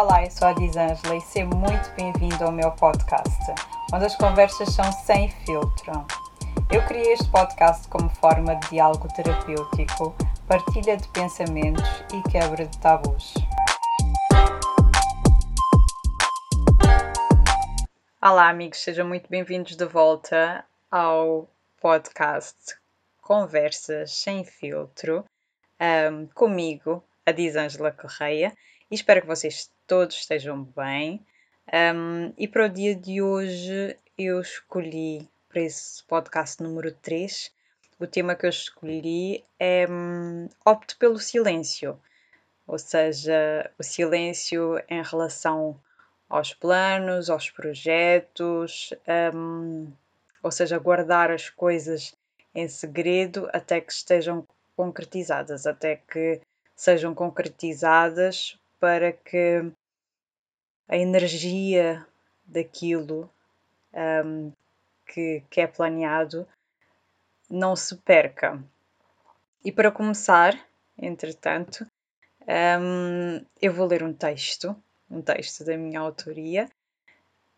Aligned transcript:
Olá, 0.00 0.24
eu 0.24 0.30
sou 0.30 0.46
a 0.46 0.52
Disângela 0.52 1.16
e 1.16 1.20
seja 1.20 1.44
muito 1.46 1.90
bem-vindo 1.96 2.44
ao 2.44 2.52
meu 2.52 2.70
podcast, 2.70 3.36
onde 3.92 4.04
as 4.04 4.14
conversas 4.14 4.72
são 4.72 4.92
sem 4.92 5.28
filtro. 5.28 5.90
Eu 6.72 6.86
criei 6.86 7.14
este 7.14 7.28
podcast 7.32 7.88
como 7.88 8.08
forma 8.08 8.54
de 8.54 8.70
diálogo 8.70 9.08
terapêutico, 9.12 10.14
partilha 10.46 10.96
de 10.96 11.08
pensamentos 11.08 11.82
e 12.14 12.30
quebra 12.30 12.64
de 12.64 12.78
tabus. 12.78 13.34
Olá, 18.22 18.50
amigos, 18.50 18.78
sejam 18.78 19.08
muito 19.08 19.28
bem-vindos 19.28 19.74
de 19.74 19.84
volta 19.84 20.64
ao 20.88 21.50
podcast 21.80 22.76
Conversas 23.20 24.12
Sem 24.12 24.44
Filtro, 24.44 25.24
um, 25.80 26.28
comigo, 26.28 27.02
a 27.26 27.32
Disângela 27.32 27.90
Correia, 27.90 28.52
e 28.88 28.94
espero 28.94 29.22
que 29.22 29.26
vocês 29.26 29.68
todos 29.88 30.16
estejam 30.16 30.64
bem. 30.76 31.24
Um, 31.72 32.32
e 32.36 32.46
para 32.46 32.66
o 32.66 32.68
dia 32.68 32.94
de 32.94 33.22
hoje 33.22 33.96
eu 34.18 34.38
escolhi 34.38 35.26
para 35.48 35.62
esse 35.62 36.04
podcast 36.04 36.62
número 36.62 36.92
3, 36.92 37.50
o 37.98 38.06
tema 38.06 38.34
que 38.34 38.44
eu 38.44 38.50
escolhi 38.50 39.42
é 39.58 39.86
um, 39.88 40.46
Opte 40.64 40.94
pelo 40.96 41.18
silêncio, 41.18 41.98
ou 42.66 42.78
seja, 42.78 43.70
o 43.78 43.82
silêncio 43.82 44.78
em 44.90 45.02
relação 45.02 45.80
aos 46.28 46.52
planos, 46.52 47.30
aos 47.30 47.48
projetos, 47.48 48.92
um, 49.34 49.90
ou 50.42 50.50
seja, 50.52 50.78
guardar 50.78 51.30
as 51.30 51.48
coisas 51.48 52.14
em 52.54 52.68
segredo 52.68 53.48
até 53.54 53.80
que 53.80 53.92
estejam 53.92 54.46
concretizadas, 54.76 55.66
até 55.66 55.96
que 55.96 56.42
sejam 56.76 57.14
concretizadas 57.14 58.58
para 58.78 59.12
que 59.12 59.72
a 60.88 60.96
energia 60.96 62.06
daquilo 62.44 63.30
um, 64.24 64.52
que, 65.06 65.42
que 65.50 65.60
é 65.60 65.66
planeado 65.66 66.48
não 67.50 67.76
se 67.76 67.96
perca. 67.96 68.62
E 69.64 69.70
para 69.70 69.90
começar, 69.90 70.58
entretanto, 70.96 71.86
um, 72.80 73.44
eu 73.60 73.72
vou 73.72 73.86
ler 73.86 74.02
um 74.02 74.12
texto, 74.12 74.74
um 75.10 75.20
texto 75.20 75.64
da 75.64 75.76
minha 75.76 76.00
autoria, 76.00 76.68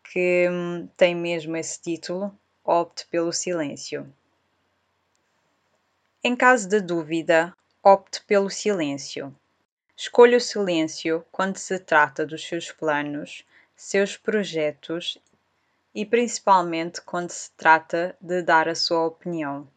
que 0.02 0.48
tem 0.96 1.14
mesmo 1.14 1.56
esse 1.56 1.80
título: 1.80 2.36
Opte 2.64 3.06
pelo 3.06 3.32
silêncio. 3.32 4.12
Em 6.22 6.36
caso 6.36 6.68
de 6.68 6.80
dúvida, 6.80 7.56
opte 7.82 8.22
pelo 8.24 8.50
silêncio. 8.50 9.34
Escolha 10.02 10.38
o 10.38 10.40
silêncio 10.40 11.26
quando 11.30 11.58
se 11.58 11.78
trata 11.78 12.24
dos 12.24 12.42
seus 12.42 12.72
planos, 12.72 13.44
seus 13.76 14.16
projetos 14.16 15.18
e 15.94 16.06
principalmente 16.06 17.02
quando 17.02 17.28
se 17.28 17.50
trata 17.50 18.16
de 18.18 18.40
dar 18.40 18.66
a 18.66 18.74
sua 18.74 19.04
opinião. 19.04 19.68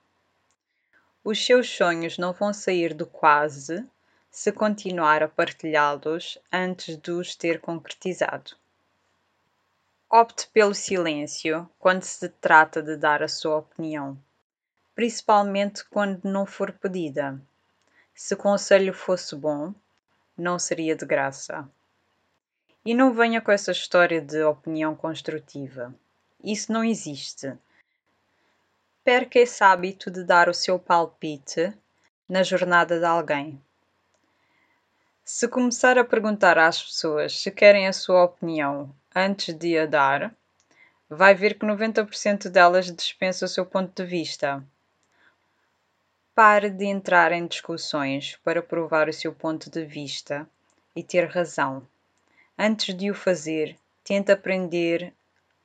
Os 1.26 1.46
seus 1.46 1.70
sonhos 1.70 2.18
não 2.18 2.32
vão 2.32 2.54
sair 2.54 2.94
do 2.94 3.06
quase 3.06 3.86
se 4.32 4.50
continuar 4.54 5.22
a 5.22 5.28
partilhá-los 5.28 6.38
antes 6.50 6.96
de 6.96 7.12
os 7.12 7.36
ter 7.36 7.60
concretizado. 7.60 8.56
Opte 10.10 10.48
pelo 10.54 10.74
silêncio 10.74 11.70
quando 11.78 12.04
se 12.04 12.30
trata 12.30 12.82
de 12.82 12.96
dar 12.96 13.22
a 13.22 13.28
sua 13.28 13.58
opinião, 13.58 14.18
principalmente 14.96 15.84
quando 15.84 16.24
não 16.24 16.46
for 16.46 16.72
pedida. 16.72 17.38
Se 18.16 18.36
o 18.36 18.38
conselho 18.38 18.94
fosse 18.94 19.36
bom, 19.36 19.74
não 20.38 20.58
seria 20.58 20.95
de 20.95 21.06
graça. 21.06 21.70
E 22.86 22.94
não 22.94 23.14
venha 23.14 23.42
com 23.42 23.52
essa 23.52 23.72
história 23.72 24.22
de 24.22 24.44
opinião 24.44 24.95
construtiva. 24.95 25.94
Isso 26.44 26.72
não 26.72 26.84
existe. 26.84 27.53
Perca 29.04 29.39
esse 29.39 29.64
hábito 29.64 30.11
de 30.11 30.23
dar 30.23 30.49
o 30.49 30.54
seu 30.54 30.77
palpite 30.77 31.73
na 32.27 32.44
jornada 32.44 32.99
de 32.99 33.05
alguém. 33.05 33.61
Se 35.23 35.48
começar 35.48 35.98
a 35.98 36.04
perguntar 36.04 36.58
às 36.58 36.83
pessoas 36.83 37.39
se 37.39 37.50
querem 37.50 37.88
a 37.88 37.94
sua 37.94 38.26
opinião 38.26 38.94
antes 39.15 39.55
de 39.55 39.77
a 39.77 39.86
dar, 39.86 40.36
vai 41.10 41.33
ver 41.33 41.58
que 41.58 41.65
90% 41.65 42.50
delas 42.50 42.92
dispensa 42.92 43.45
o 43.45 43.48
seu 43.48 43.65
ponto 43.65 43.94
de 43.94 44.10
vista. 44.10 44.61
Pare 46.36 46.71
de 46.71 46.86
entrar 46.86 47.32
em 47.32 47.45
discussões 47.45 48.38
para 48.44 48.60
provar 48.60 49.08
o 49.08 49.14
seu 49.14 49.32
ponto 49.32 49.70
de 49.70 49.86
vista 49.86 50.49
e 50.95 51.04
ter 51.04 51.30
razão. 51.30 51.88
Antes 52.58 52.98
de 52.98 53.11
o 53.11 53.14
fazer, 53.14 53.77
tente 54.04 54.32
aprender 54.32 55.14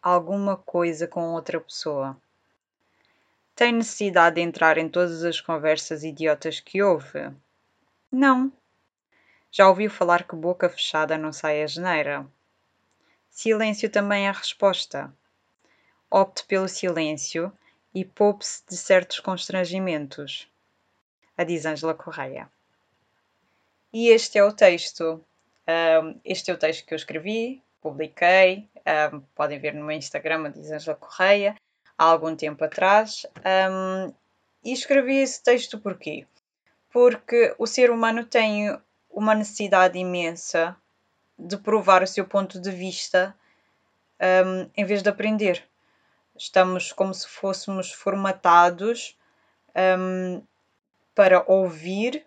alguma 0.03 0.59
coisa 0.59 1.09
com 1.09 1.33
outra 1.33 1.59
pessoa. 1.59 2.15
Tem 3.57 3.73
necessidade 3.73 4.35
de 4.35 4.43
entrar 4.43 4.77
em 4.77 4.91
todas 4.91 5.25
as 5.25 5.41
conversas 5.41 6.05
idiotas 6.05 6.61
que 6.61 6.83
houve? 6.83 7.33
Não. 8.13 8.53
Já 9.51 9.71
ouviu 9.71 9.91
falar 9.91 10.25
que 10.25 10.37
boca 10.37 10.69
fechada 10.69 11.17
não 11.17 11.33
sai 11.33 11.63
a 11.63 11.67
geneira? 11.67 12.27
Silêncio 13.31 13.89
também 13.89 14.27
é 14.27 14.29
a 14.29 14.33
resposta. 14.33 15.11
Opte 16.11 16.45
pelo 16.45 16.69
silêncio 16.69 17.51
e 17.95 18.05
poupe-se 18.05 18.63
de 18.69 18.77
certos 18.77 19.19
constrangimentos. 19.19 20.47
A 21.39 21.45
diz 21.45 21.65
Ângela 21.65 21.95
Correia. 21.95 22.51
E 23.93 24.09
este 24.09 24.39
é 24.39 24.45
o 24.45 24.53
texto. 24.53 25.25
Um, 26.03 26.21
este 26.25 26.51
é 26.51 26.55
o 26.55 26.59
texto 26.59 26.85
que 26.85 26.93
eu 26.93 26.97
escrevi, 26.97 27.63
publiquei, 27.81 28.69
um, 29.13 29.21
podem 29.35 29.59
ver 29.59 29.73
no 29.73 29.85
meu 29.85 29.97
Instagram, 29.97 30.51
diz 30.51 30.71
Angela 30.71 30.97
Correia, 30.97 31.55
há 31.97 32.05
algum 32.05 32.35
tempo 32.35 32.65
atrás. 32.65 33.25
Um, 33.71 34.13
e 34.65 34.73
escrevi 34.73 35.19
esse 35.19 35.43
texto 35.43 35.79
porquê? 35.79 36.27
Porque 36.91 37.55
o 37.57 37.67
ser 37.67 37.91
humano 37.91 38.25
tem 38.25 38.77
uma 39.09 39.35
necessidade 39.35 39.99
imensa 39.99 40.77
de 41.39 41.57
provar 41.57 42.03
o 42.03 42.07
seu 42.07 42.27
ponto 42.27 42.61
de 42.61 42.71
vista 42.71 43.35
em 44.77 44.85
vez 44.85 45.03
de 45.03 45.09
aprender. 45.09 45.65
Estamos 46.37 46.93
como 46.93 47.15
se 47.15 47.29
fôssemos 47.29 47.93
formatados 47.93 49.17
um, 49.99 50.43
para 51.19 51.43
ouvir 51.49 52.25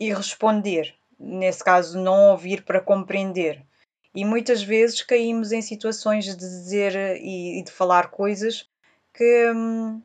e 0.00 0.12
responder. 0.12 0.96
Nesse 1.16 1.62
caso, 1.62 1.96
não 1.96 2.30
ouvir 2.30 2.64
para 2.64 2.80
compreender. 2.80 3.64
E 4.12 4.24
muitas 4.24 4.64
vezes 4.64 5.00
caímos 5.00 5.52
em 5.52 5.62
situações 5.62 6.24
de 6.24 6.34
dizer 6.34 7.20
e, 7.22 7.62
de 7.62 7.70
falar 7.70 8.10
coisas 8.10 8.68
que 9.14 9.52
hum, 9.52 10.02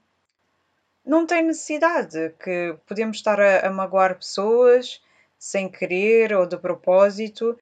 não 1.03 1.25
tem 1.25 1.41
necessidade, 1.41 2.31
que 2.43 2.77
podemos 2.85 3.17
estar 3.17 3.41
a, 3.41 3.66
a 3.66 3.71
magoar 3.71 4.19
pessoas 4.19 5.01
sem 5.39 5.67
querer 5.67 6.31
ou 6.33 6.45
de 6.45 6.57
propósito 6.57 7.57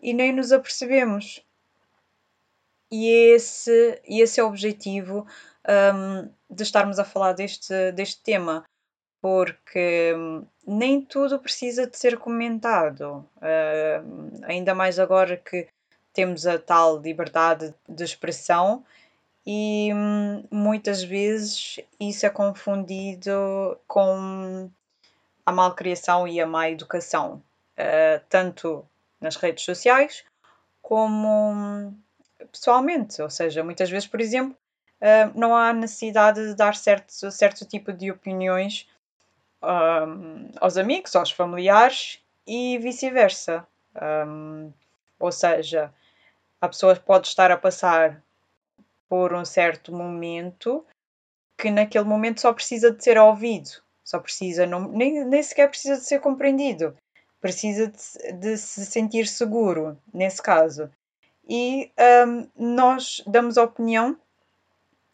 e 0.00 0.14
nem 0.14 0.32
nos 0.32 0.52
apercebemos. 0.52 1.44
E 2.88 3.10
esse, 3.34 4.00
esse 4.04 4.38
é 4.38 4.44
o 4.44 4.46
objetivo 4.46 5.26
um, 5.68 6.30
de 6.48 6.62
estarmos 6.62 7.00
a 7.00 7.04
falar 7.04 7.32
deste, 7.32 7.90
deste 7.90 8.22
tema 8.22 8.64
porque 9.20 10.14
hum, 10.16 10.44
nem 10.66 11.00
tudo 11.00 11.38
precisa 11.38 11.86
de 11.86 11.96
ser 11.96 12.18
comentado, 12.18 13.26
uh, 13.36 14.44
ainda 14.44 14.74
mais 14.74 14.98
agora 14.98 15.36
que 15.36 15.68
temos 16.12 16.46
a 16.46 16.58
tal 16.58 16.98
liberdade 17.00 17.74
de 17.88 18.04
expressão 18.04 18.84
e 19.46 19.90
hum, 19.94 20.44
muitas 20.50 21.02
vezes 21.02 21.80
isso 21.98 22.26
é 22.26 22.30
confundido 22.30 23.78
com 23.86 24.70
a 25.44 25.52
malcriação 25.52 26.28
e 26.28 26.40
a 26.40 26.46
má 26.46 26.68
educação, 26.68 27.42
uh, 27.78 28.22
tanto 28.28 28.84
nas 29.20 29.36
redes 29.36 29.64
sociais 29.64 30.24
como 30.82 31.94
pessoalmente. 32.52 33.20
Ou 33.22 33.30
seja, 33.30 33.64
muitas 33.64 33.90
vezes, 33.90 34.06
por 34.06 34.20
exemplo, 34.20 34.56
uh, 35.00 35.38
não 35.38 35.56
há 35.56 35.72
necessidade 35.72 36.46
de 36.46 36.54
dar 36.54 36.76
certo, 36.76 37.30
certo 37.30 37.64
tipo 37.64 37.92
de 37.92 38.10
opiniões 38.10 38.86
um, 39.62 40.50
aos 40.60 40.76
amigos, 40.76 41.14
aos 41.16 41.30
familiares 41.30 42.20
e 42.46 42.78
vice-versa. 42.78 43.66
Um, 44.26 44.72
ou 45.18 45.32
seja, 45.32 45.92
a 46.60 46.68
pessoa 46.68 46.94
pode 46.96 47.28
estar 47.28 47.50
a 47.50 47.56
passar 47.56 48.22
por 49.08 49.34
um 49.34 49.44
certo 49.44 49.92
momento 49.92 50.84
que 51.56 51.70
naquele 51.70 52.04
momento 52.04 52.40
só 52.40 52.52
precisa 52.52 52.92
de 52.92 53.02
ser 53.02 53.18
ouvido, 53.18 53.70
só 54.04 54.20
precisa, 54.20 54.64
não, 54.64 54.88
nem, 54.88 55.24
nem 55.24 55.42
sequer 55.42 55.68
precisa 55.68 55.96
de 55.96 56.04
ser 56.04 56.20
compreendido, 56.20 56.96
precisa 57.40 57.88
de, 57.88 58.32
de 58.34 58.56
se 58.56 58.86
sentir 58.86 59.26
seguro, 59.26 59.98
nesse 60.14 60.40
caso. 60.40 60.88
E 61.48 61.90
um, 62.26 62.48
nós 62.54 63.22
damos 63.26 63.56
opinião, 63.56 64.16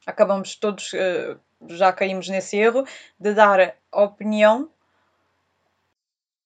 acabamos 0.07 0.55
todos 0.57 0.93
uh, 0.93 1.41
já 1.69 1.93
caímos 1.93 2.29
nesse 2.29 2.57
erro 2.57 2.87
de 3.19 3.35
dar 3.35 3.77
opinião 3.93 4.71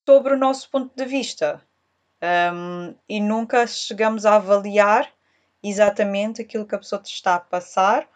sobre 0.06 0.35
o 0.35 0.38
nosso 0.38 0.70
ponto 0.70 0.94
de 0.97 1.05
vista. 1.05 1.62
um, 2.53 2.94
e 3.09 3.20
nunca 3.20 3.67
chegamos 3.67 4.26
a 4.26 4.37
avaliar 4.37 5.09
exatamente 5.62 6.43
aquilo 6.43 6.67
que 6.67 6.75
a 6.75 6.79
pessoa 6.79 7.00
te 7.00 7.12
está 7.12 7.37
a 7.37 7.41
passar 7.41 8.09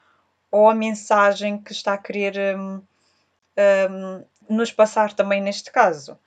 ou 0.50 0.68
a 0.68 0.74
mensagem 0.74 1.58
que 1.58 1.72
está 1.72 1.94
a 1.94 1.98
querer 1.98 2.56
um, 2.56 2.82
um, 3.90 4.24
nos 4.48 4.72
passar 4.72 5.12
também 5.14 5.40
neste 5.40 5.70
caso. 5.70 6.18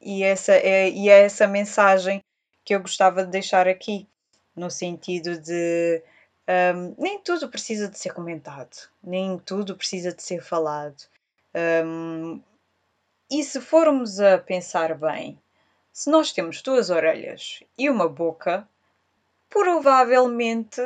E 0.00 0.22
essa 0.22 0.52
é, 0.52 0.88
e 0.88 1.08
é 1.08 1.20
essa 1.20 1.46
mensagem 1.46 2.22
que 2.64 2.74
eu 2.74 2.80
gostava 2.80 3.24
de 3.24 3.30
deixar 3.30 3.68
aqui, 3.68 4.08
no 4.54 4.70
sentido 4.70 5.38
de 5.38 6.02
um, 6.50 6.94
nem 6.98 7.18
tudo 7.20 7.48
precisa 7.48 7.88
de 7.88 7.98
ser 7.98 8.12
comentado, 8.12 8.88
nem 9.02 9.38
tudo 9.38 9.76
precisa 9.76 10.12
de 10.12 10.22
ser 10.22 10.42
falado. 10.42 11.04
Um, 11.84 12.42
e 13.30 13.44
se 13.44 13.60
formos 13.60 14.18
a 14.18 14.38
pensar 14.38 14.94
bem, 14.94 15.38
se 15.92 16.10
nós 16.10 16.32
temos 16.32 16.60
duas 16.60 16.90
orelhas 16.90 17.62
e 17.78 17.88
uma 17.88 18.08
boca, 18.08 18.66
provavelmente 19.48 20.80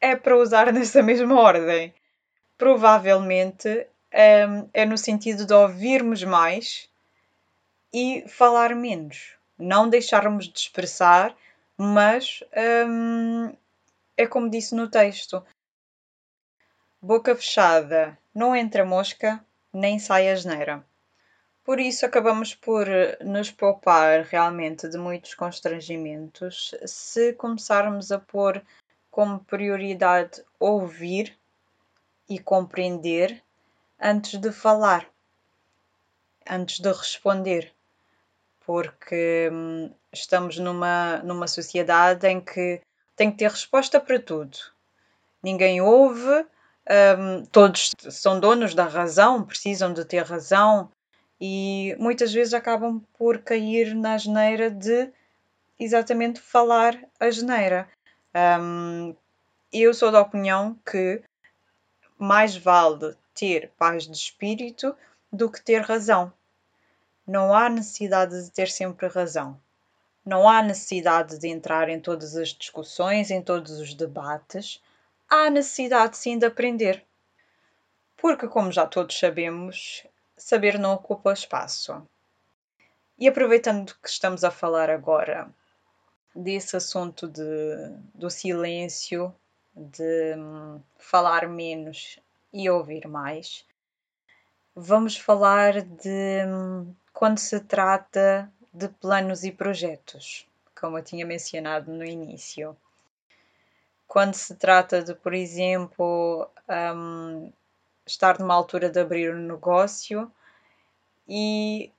é 0.00 0.14
para 0.14 0.36
usar 0.36 0.70
nessa 0.74 1.02
mesma 1.02 1.40
ordem. 1.40 1.94
Provavelmente 2.58 3.86
um, 4.12 4.68
é 4.74 4.84
no 4.84 4.98
sentido 4.98 5.46
de 5.46 5.54
ouvirmos 5.54 6.22
mais 6.22 6.88
e 7.92 8.24
falar 8.28 8.74
menos. 8.74 9.32
Não 9.58 9.88
deixarmos 9.88 10.48
de 10.48 10.58
expressar, 10.58 11.34
mas 11.78 12.42
um, 12.86 13.54
é 14.16 14.26
como 14.26 14.50
disse 14.50 14.74
no 14.74 14.88
texto: 14.88 15.44
boca 17.00 17.34
fechada, 17.34 18.18
não 18.34 18.54
entra 18.54 18.84
mosca, 18.84 19.44
nem 19.72 19.98
sai 19.98 20.28
asneira. 20.28 20.84
Por 21.64 21.80
isso, 21.80 22.04
acabamos 22.04 22.54
por 22.54 22.86
nos 23.22 23.50
poupar 23.50 24.22
realmente 24.22 24.86
de 24.86 24.98
muitos 24.98 25.34
constrangimentos 25.34 26.74
se 26.84 27.32
começarmos 27.32 28.12
a 28.12 28.18
pôr 28.18 28.62
como 29.10 29.40
prioridade 29.40 30.44
ouvir 30.58 31.38
e 32.28 32.38
compreender 32.38 33.42
antes 33.98 34.38
de 34.38 34.52
falar, 34.52 35.08
antes 36.48 36.80
de 36.80 36.92
responder. 36.92 37.72
Porque 38.66 39.48
hum, 39.50 39.90
estamos 40.12 40.58
numa, 40.58 41.18
numa 41.18 41.46
sociedade 41.48 42.26
em 42.26 42.40
que 42.40 42.82
tem 43.16 43.30
que 43.30 43.38
ter 43.38 43.50
resposta 43.50 44.00
para 44.00 44.18
tudo. 44.18 44.58
Ninguém 45.42 45.80
ouve, 45.80 46.46
hum, 47.18 47.44
todos 47.52 47.92
são 48.10 48.40
donos 48.40 48.74
da 48.74 48.84
razão, 48.84 49.44
precisam 49.44 49.92
de 49.92 50.04
ter 50.04 50.24
razão, 50.24 50.90
e 51.40 51.94
muitas 51.98 52.32
vezes 52.32 52.54
acabam 52.54 53.00
por 53.18 53.38
cair 53.38 53.94
na 53.94 54.16
geneira 54.16 54.70
de 54.70 55.10
exatamente 55.78 56.40
falar 56.40 56.98
a 57.18 57.30
geneira. 57.30 57.88
Um, 58.34 59.14
eu 59.72 59.92
sou 59.92 60.10
da 60.10 60.20
opinião 60.20 60.78
que 60.90 61.22
mais 62.18 62.56
vale 62.56 63.16
ter 63.34 63.70
paz 63.76 64.06
de 64.06 64.16
espírito 64.16 64.96
do 65.32 65.50
que 65.50 65.60
ter 65.60 65.82
razão. 65.82 66.32
Não 67.26 67.52
há 67.52 67.68
necessidade 67.68 68.44
de 68.44 68.50
ter 68.50 68.70
sempre 68.70 69.08
razão. 69.08 69.60
Não 70.24 70.48
há 70.48 70.62
necessidade 70.62 71.38
de 71.38 71.48
entrar 71.48 71.88
em 71.88 72.00
todas 72.00 72.34
as 72.36 72.48
discussões, 72.48 73.30
em 73.30 73.42
todos 73.42 73.78
os 73.78 73.92
debates. 73.92 74.82
Há 75.28 75.50
necessidade 75.50 76.16
sim 76.16 76.38
de 76.38 76.46
aprender. 76.46 77.04
Porque, 78.16 78.48
como 78.48 78.72
já 78.72 78.86
todos 78.86 79.18
sabemos, 79.18 80.06
saber 80.36 80.78
não 80.78 80.94
ocupa 80.94 81.32
espaço. 81.32 82.02
E 83.18 83.28
aproveitando 83.28 83.94
que 84.02 84.08
estamos 84.08 84.42
a 84.44 84.50
falar 84.50 84.90
agora 84.90 85.48
desse 86.34 86.76
assunto 86.76 87.28
de, 87.28 87.42
do 88.14 88.28
silêncio, 88.28 89.34
de 89.76 90.34
um, 90.36 90.80
falar 90.96 91.48
menos 91.48 92.18
e 92.52 92.68
ouvir 92.70 93.06
mais, 93.06 93.64
vamos 94.74 95.16
falar 95.16 95.82
de 95.82 96.44
um, 96.46 96.94
quando 97.12 97.38
se 97.38 97.60
trata 97.60 98.50
de 98.74 98.88
planos 98.88 99.44
e 99.44 99.52
projetos, 99.52 100.48
como 100.78 100.98
eu 100.98 101.04
tinha 101.04 101.24
mencionado 101.24 101.92
no 101.92 102.04
início. 102.04 102.76
Quando 104.08 104.34
se 104.34 104.56
trata 104.56 105.00
de, 105.00 105.14
por 105.14 105.32
exemplo, 105.32 106.50
um, 106.68 107.52
estar 108.04 108.40
numa 108.40 108.54
altura 108.54 108.90
de 108.90 108.98
abrir 108.98 109.32
um 109.32 109.46
negócio 109.46 110.30
e 111.28 111.92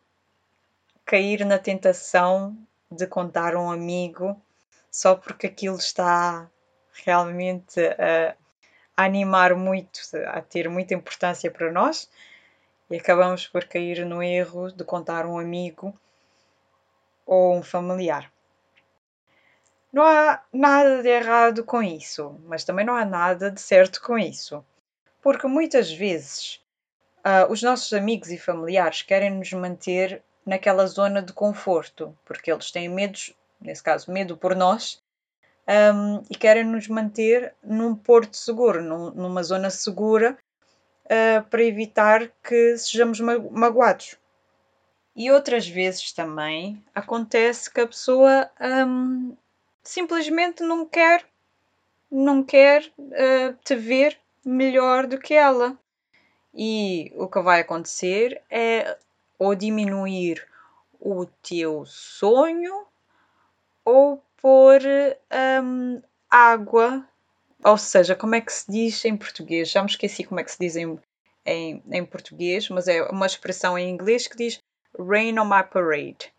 cair 1.06 1.46
na 1.46 1.58
tentação 1.58 2.58
de 2.92 3.08
contar 3.08 3.56
a 3.56 3.62
um 3.62 3.72
amigo 3.72 4.40
só 4.92 5.16
porque 5.16 5.48
aquilo 5.48 5.78
está 5.78 6.50
realmente 7.06 7.80
a, 7.80 8.36
a 8.98 9.04
animar 9.06 9.56
muito, 9.56 10.00
a 10.28 10.42
ter 10.42 10.70
muita 10.70 10.94
importância 10.94 11.50
para 11.50 11.72
nós 11.72 12.10
e 12.90 12.98
acabamos 12.98 13.48
por 13.48 13.64
cair 13.64 14.06
no 14.06 14.22
erro 14.22 14.72
de 14.72 14.84
contar 14.84 15.26
um 15.26 15.40
amigo 15.40 15.98
ou 17.26 17.56
um 17.56 17.64
familiar. 17.64 18.32
Não 19.92 20.04
há 20.04 20.42
nada 20.52 21.02
de 21.02 21.10
errado 21.10 21.64
com 21.64 21.82
isso, 21.82 22.40
mas 22.46 22.64
também 22.64 22.86
não 22.86 22.96
há 22.96 23.06
nada 23.06 23.50
de 23.50 23.62
certo 23.62 24.02
com 24.02 24.18
isso 24.18 24.64
porque 25.26 25.48
muitas 25.48 25.92
vezes 25.92 26.62
uh, 27.26 27.52
os 27.52 27.64
nossos 27.64 27.92
amigos 27.94 28.30
e 28.30 28.38
familiares 28.38 29.02
querem 29.02 29.32
nos 29.32 29.52
manter 29.54 30.22
naquela 30.46 30.86
zona 30.86 31.20
de 31.20 31.34
conforto, 31.34 32.16
porque 32.24 32.52
eles 32.52 32.70
têm 32.70 32.88
medos, 32.88 33.34
nesse 33.60 33.82
caso, 33.82 34.12
medo 34.12 34.38
por 34.38 34.56
nós, 34.56 35.02
um, 35.68 36.22
e 36.30 36.36
querem 36.36 36.64
nos 36.64 36.88
manter 36.88 37.56
num 37.64 37.96
porto 37.96 38.38
seguro, 38.38 38.84
num, 38.84 39.10
numa 39.10 39.42
zona 39.42 39.72
segura, 39.72 40.38
uh, 41.06 41.44
para 41.50 41.64
evitar 41.64 42.30
que 42.44 42.78
sejamos 42.78 43.20
magoados. 43.20 44.20
E 45.16 45.32
outras 45.32 45.66
vezes 45.68 46.12
também 46.12 46.84
acontece 46.94 47.72
que 47.72 47.80
a 47.80 47.88
pessoa 47.88 48.50
um, 48.86 49.36
simplesmente 49.82 50.62
não 50.62 50.86
quer, 50.86 51.26
não 52.12 52.44
quer 52.44 52.92
uh, 53.00 53.58
te 53.64 53.76
ver 53.76 54.20
melhor 54.44 55.08
do 55.08 55.18
que 55.18 55.34
ela. 55.34 55.78
E 56.54 57.14
o 57.16 57.28
que 57.28 57.42
vai 57.42 57.62
acontecer 57.62 58.42
é 58.50 58.98
ou 59.40 59.56
diminuir 59.56 60.46
o 61.00 61.26
teu 61.26 61.86
sonho 61.86 62.86
ou 63.86 64.22
pôr 64.42 64.82
um, 65.64 66.02
água. 66.30 67.08
Ou 67.64 67.78
seja, 67.78 68.16
como 68.16 68.36
é 68.36 68.42
que 68.42 68.52
se 68.52 68.70
diz 68.70 69.06
em 69.06 69.16
português? 69.16 69.70
Já 69.70 69.82
me 69.82 69.90
esqueci 69.90 70.24
como 70.24 70.40
é 70.40 70.44
que 70.44 70.52
se 70.52 70.60
diz 70.60 70.76
em, 70.76 71.00
em, 71.46 71.84
em 71.90 72.06
português, 72.06 72.70
mas 72.70 72.88
é 72.88 73.02
uma 73.04 73.26
expressão 73.26 73.78
em 73.78 73.90
inglês 73.90 74.28
que 74.28 74.36
diz 74.36 74.62
rain 75.00 75.40
on 75.40 75.46
my 75.46 75.64
parade. 75.64 76.32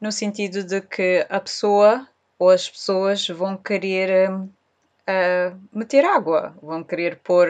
No 0.00 0.12
sentido 0.12 0.62
de 0.62 0.80
que 0.80 1.26
a 1.28 1.40
pessoa 1.40 2.08
ou 2.38 2.50
as 2.50 2.68
pessoas 2.68 3.26
vão 3.28 3.56
querer 3.56 4.30
uh, 4.30 5.60
meter 5.72 6.04
água, 6.04 6.54
vão 6.62 6.84
querer 6.84 7.16
pôr 7.16 7.48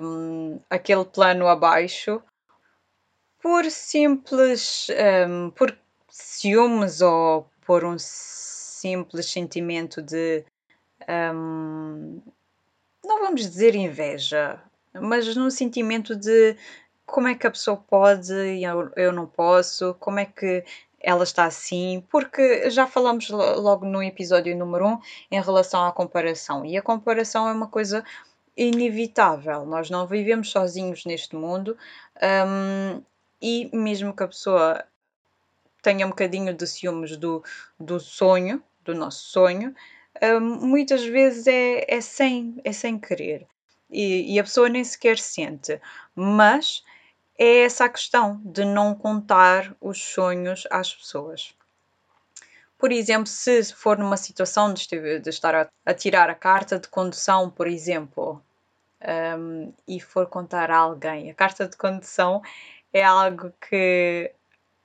um, 0.00 0.60
aquele 0.68 1.04
plano 1.04 1.46
abaixo 1.46 2.22
por 3.40 3.64
simples, 3.70 4.88
um, 5.28 5.50
por 5.50 5.76
ciúmes 6.08 7.00
ou 7.00 7.48
por 7.66 7.84
um 7.84 7.96
simples 7.98 9.30
sentimento 9.30 10.00
de, 10.00 10.44
um, 11.34 12.22
não 13.04 13.20
vamos 13.20 13.42
dizer 13.42 13.74
inveja, 13.74 14.60
mas 14.94 15.34
num 15.36 15.50
sentimento 15.50 16.16
de 16.16 16.56
como 17.06 17.28
é 17.28 17.34
que 17.34 17.46
a 17.46 17.50
pessoa 17.50 17.76
pode 17.76 18.32
e 18.32 18.64
eu, 18.64 18.90
eu 18.96 19.12
não 19.12 19.26
posso, 19.26 19.94
como 19.94 20.18
é 20.18 20.24
que 20.24 20.64
ela 21.00 21.22
está 21.22 21.44
assim, 21.44 22.02
porque 22.10 22.70
já 22.70 22.86
falamos 22.86 23.28
logo 23.28 23.84
no 23.84 24.02
episódio 24.02 24.56
número 24.56 24.86
1 24.86 24.88
um, 24.88 24.98
em 25.30 25.40
relação 25.40 25.84
à 25.84 25.92
comparação, 25.92 26.64
e 26.64 26.76
a 26.76 26.82
comparação 26.82 27.46
é 27.46 27.52
uma 27.52 27.68
coisa 27.68 28.02
inevitável. 28.56 29.66
Nós 29.66 29.90
não 29.90 30.06
vivemos 30.06 30.50
sozinhos 30.50 31.04
neste 31.04 31.36
mundo 31.36 31.76
um, 32.22 33.02
e 33.40 33.68
mesmo 33.76 34.14
que 34.14 34.22
a 34.22 34.28
pessoa 34.28 34.84
tenha 35.82 36.06
um 36.06 36.10
bocadinho 36.10 36.54
de 36.54 36.66
ciúmes 36.66 37.16
do, 37.16 37.44
do 37.78 38.00
sonho, 38.00 38.62
do 38.82 38.94
nosso 38.94 39.26
sonho, 39.26 39.74
um, 40.22 40.40
muitas 40.66 41.04
vezes 41.04 41.46
é, 41.46 41.84
é, 41.86 42.00
sem, 42.00 42.56
é 42.64 42.72
sem 42.72 42.98
querer. 42.98 43.46
E, 43.90 44.34
e 44.34 44.38
a 44.38 44.44
pessoa 44.44 44.68
nem 44.68 44.82
sequer 44.82 45.18
sente. 45.18 45.78
Mas 46.14 46.82
é 47.38 47.64
essa 47.64 47.84
a 47.84 47.88
questão 47.88 48.40
de 48.44 48.64
não 48.64 48.94
contar 48.94 49.74
os 49.80 50.02
sonhos 50.02 50.66
às 50.70 50.94
pessoas. 50.94 51.54
Por 52.78 52.92
exemplo, 52.92 53.26
se 53.26 53.72
for 53.72 53.98
numa 53.98 54.16
situação 54.16 54.72
de, 54.74 54.86
estar 55.26 55.70
a, 55.86 55.94
tirar 55.94 56.28
a 56.28 56.34
carta 56.34 56.78
de 56.78 56.88
condução, 56.88 57.50
por 57.50 57.66
exemplo, 57.66 58.42
um, 59.38 59.72
e 59.88 60.00
for 60.00 60.26
contar 60.26 60.70
a 60.70 60.78
alguém, 60.78 61.30
a 61.30 61.34
carta 61.34 61.66
de 61.66 61.76
condução 61.76 62.42
é 62.92 63.02
algo 63.02 63.52
que 63.68 64.30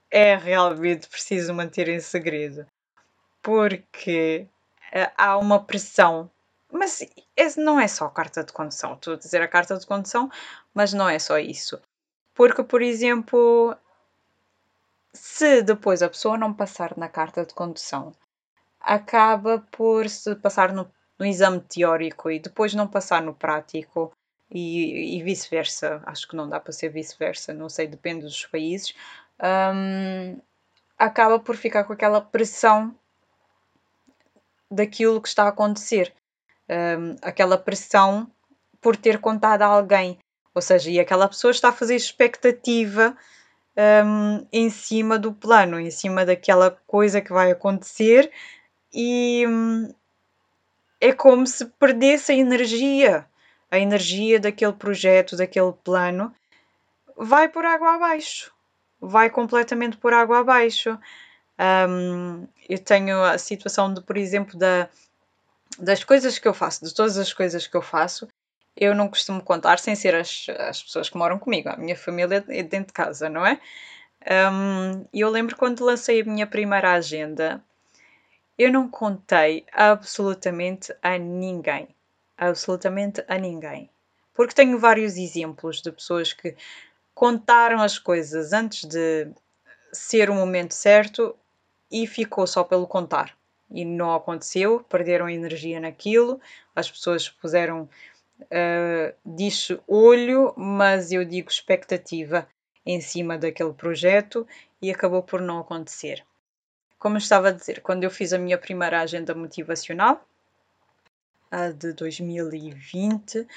é 0.10 0.36
realmente 0.36 1.08
preciso 1.08 1.53
manter 1.53 1.88
em 1.89 2.00
segredo, 2.00 2.65
porque 3.41 4.48
uh, 4.94 5.12
há 5.18 5.38
uma 5.38 5.63
pressão. 5.63 6.29
Mas 6.72 7.06
esse 7.36 7.60
não 7.60 7.79
é 7.79 7.88
só 7.88 8.06
a 8.06 8.12
carta 8.12 8.44
de 8.44 8.53
condução. 8.53 8.94
Estou 8.94 9.15
a 9.15 9.18
dizer 9.18 9.41
a 9.41 9.48
carta 9.48 9.77
de 9.77 9.86
condução, 9.86 10.32
mas 10.74 10.94
não 10.94 11.10
é 11.10 11.18
só 11.18 11.38
isso. 11.38 11.82
Porque, 12.39 12.63
por 12.63 12.81
exemplo, 12.81 13.75
se 15.12 15.62
depois 15.62 16.01
a 16.01 16.08
pessoa 16.08 16.38
não 16.38 16.53
passar 16.53 16.98
na 16.98 17.10
carta 17.10 17.46
de 17.46 17.53
condução, 17.53 18.13
acaba 18.79 19.60
por 19.69 20.08
se 20.08 20.34
passar 20.38 20.72
no, 20.72 20.89
no 21.19 21.25
exame 21.25 21.60
teórico 21.60 22.31
e 22.31 22.39
depois 22.39 22.74
não 22.74 22.88
passar 22.88 23.22
no 23.22 23.34
prático 23.34 24.13
e, 24.50 25.17
e 25.17 25.22
vice-versa. 25.22 26.01
Acho 26.05 26.29
que 26.29 26.36
não 26.38 26.48
dá 26.48 26.62
para 26.62 26.72
ser 26.72 26.88
vice-versa, 26.88 27.53
não 27.53 27.67
sei, 27.67 27.88
depende 27.88 28.22
dos 28.22 28.46
países. 28.46 28.96
Um, 29.75 30.39
acaba 30.98 31.41
por 31.41 31.58
ficar 31.58 31.84
com 31.84 31.91
aquela 31.91 32.22
pressão 32.22 32.96
daquilo 34.72 35.22
que 35.22 35.27
está 35.27 35.43
a 35.43 35.50
acontecer. 35.50 36.13
Um, 36.69 37.17
aquela 37.22 37.58
pressão 37.58 38.31
por 38.79 38.96
ter 38.96 39.19
contado 39.19 39.63
a 39.63 39.65
alguém. 39.65 40.17
Ou 40.60 40.62
seja, 40.62 40.92
e 40.92 41.00
aquela 41.00 41.25
pessoa 41.25 41.51
está 41.51 41.70
a 41.70 41.72
fazer 41.72 41.96
expectativa 41.96 43.16
um, 44.06 44.46
em 44.51 44.70
cima 44.70 45.18
do 45.18 45.32
plano, 45.32 45.80
em 45.80 45.89
cima 45.89 46.25
daquela 46.25 46.70
coisa 46.86 47.22
que 47.22 47.32
vai 47.32 47.50
acontecer, 47.50 48.30
e 48.94 49.46
um, 49.48 49.89
é 51.00 51.13
como 51.13 51.48
se 51.48 51.66
perdesse 51.66 52.34
a 52.34 52.36
energia, 52.36 53.25
a 53.72 53.80
energia 53.80 54.38
daquele 54.38 54.74
projeto, 54.74 55.38
daquele 55.38 55.72
plano, 55.72 56.36
vai 57.16 57.48
por 57.48 57.63
água 57.63 57.96
abaixo, 57.96 58.51
vai 59.00 59.30
completamente 59.30 59.96
por 59.96 60.12
água 60.12 60.39
abaixo. 60.39 61.00
Um, 61.88 62.46
eu 62.68 62.80
tenho 62.80 63.24
a 63.24 63.38
situação 63.38 63.94
de, 63.94 64.01
por 64.01 64.18
exemplo, 64.18 64.60
da, 64.60 64.89
das 65.80 66.04
coisas 66.04 66.38
que 66.38 66.50
eu 66.50 66.54
faço, 66.54 66.84
de 66.84 66.94
todas 66.94 67.18
as 67.18 67.32
coisas 67.32 67.66
que 67.66 67.78
eu 67.78 67.82
faço, 67.82 68.28
eu 68.79 68.95
não 68.95 69.09
costumo 69.09 69.43
contar 69.43 69.77
sem 69.77 69.93
ser 69.93 70.15
as, 70.15 70.48
as 70.57 70.81
pessoas 70.81 71.09
que 71.09 71.17
moram 71.17 71.38
comigo, 71.38 71.67
a 71.67 71.75
minha 71.75 71.98
família 71.98 72.43
é 72.48 72.63
dentro 72.63 72.88
de 72.88 72.93
casa, 72.93 73.29
não 73.29 73.45
é? 73.45 73.59
Um, 74.51 75.05
eu 75.13 75.29
lembro 75.29 75.57
quando 75.57 75.83
lancei 75.83 76.21
a 76.21 76.25
minha 76.25 76.48
primeira 76.48 76.93
agenda, 76.93 77.62
eu 78.57 78.71
não 78.71 78.89
contei 78.89 79.65
absolutamente 79.74 80.93
a 81.01 81.17
ninguém. 81.17 81.89
Absolutamente 82.38 83.24
a 83.27 83.38
ninguém. 83.38 83.89
Porque 84.33 84.55
tenho 84.55 84.79
vários 84.79 85.17
exemplos 85.17 85.81
de 85.81 85.91
pessoas 85.91 86.31
que 86.31 86.55
contaram 87.13 87.81
as 87.81 88.00
coisas 88.00 88.53
antes 88.53 88.86
de 88.86 89.27
ser 89.91 90.29
o 90.29 90.36
momento 90.36 90.74
certo 90.74 91.36
e 91.91 92.07
ficou 92.07 92.48
só 92.48 92.63
pelo 92.63 92.88
contar. 92.88 93.38
E 93.69 93.83
não 93.83 94.15
aconteceu, 94.15 94.86
perderam 94.89 95.29
energia 95.29 95.79
naquilo, 95.79 96.39
as 96.74 96.89
pessoas 96.89 97.27
puseram 97.29 97.89
uh, 98.41 99.13
diz 99.25 99.69
olho, 99.88 100.53
mas 100.58 101.12
eu 101.12 101.24
digo 101.25 101.50
expectativa 101.50 102.48
em 102.86 103.01
cima 103.01 103.38
daquele 103.38 103.74
projeto 103.74 104.48
e 104.81 104.91
acabou 104.91 105.22
por 105.22 105.41
não 105.41 105.60
acontecer. 105.60 106.24
Como 106.98 107.15
eu 107.15 107.19
estava 107.19 107.50
a 107.50 107.51
dizer, 107.51 107.81
quando 107.81 108.03
eu 108.03 108.12
fiz 108.12 108.34
a 108.34 108.38
minha 108.38 108.58
primeira 108.58 109.01
agenda 109.01 109.34
motivacional, 109.34 110.25
a 111.51 111.69
de 111.69 111.93
2020, 111.93 113.48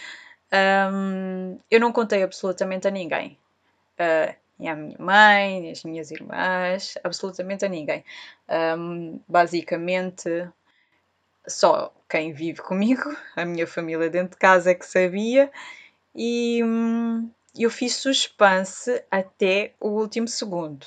um, 0.93 1.59
eu 1.71 1.81
não 1.81 1.93
contei 1.93 2.23
absolutamente 2.23 2.87
a 2.87 2.91
ninguém. 2.91 3.39
Uh, 3.99 4.35
nem 4.59 4.69
à 4.69 4.77
minha 4.77 4.99
mãe, 4.99 5.61
nem 5.61 5.73
às 5.73 5.83
minhas 5.83 6.11
irmãs, 6.11 6.97
absolutamente 7.03 7.65
a 7.65 7.69
ninguém. 7.69 8.05
Um, 8.49 9.21
basicamente, 9.29 10.49
só 11.47 11.93
quem 12.13 12.31
vive 12.31 12.61
comigo, 12.61 13.17
a 13.35 13.43
minha 13.47 13.67
família 13.67 14.11
dentro 14.11 14.33
de 14.33 14.37
casa 14.37 14.71
é 14.71 14.75
que 14.75 14.85
sabia, 14.85 15.51
e 16.15 16.63
hum, 16.63 17.31
eu 17.59 17.71
fiz 17.71 17.95
suspense 17.97 19.03
até 19.11 19.73
o 19.81 19.89
último 19.89 20.29
segundo. 20.29 20.87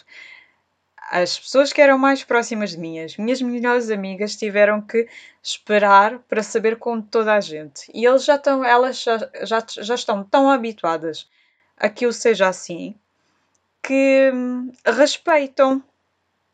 As 1.09 1.39
pessoas 1.39 1.73
que 1.73 1.81
eram 1.81 1.97
mais 1.97 2.23
próximas 2.23 2.71
de 2.71 2.77
mim, 2.77 2.99
as 2.99 3.17
minhas 3.17 3.41
melhores 3.41 3.89
amigas, 3.89 4.35
tiveram 4.35 4.81
que 4.81 5.07
esperar 5.41 6.19
para 6.19 6.43
saber 6.43 6.77
com 6.77 7.01
toda 7.01 7.33
a 7.33 7.39
gente. 7.39 7.91
E 7.91 8.05
eles 8.05 8.23
já 8.23 8.35
estão, 8.35 8.63
elas 8.63 9.01
já, 9.01 9.17
já, 9.43 9.65
já 9.67 9.95
estão 9.95 10.23
tão 10.23 10.49
habituadas 10.49 11.27
a 11.75 11.89
que 11.89 12.05
eu 12.05 12.13
seja 12.13 12.47
assim 12.47 12.95
que 13.81 14.31
hum, 14.31 14.71
respeitam. 14.85 15.83